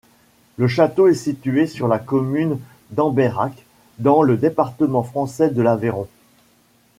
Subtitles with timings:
[0.57, 2.57] Le château est situé sur la commune
[2.89, 3.53] d'Ambeyrac,
[3.99, 6.07] dans le département français de l'Aveyron.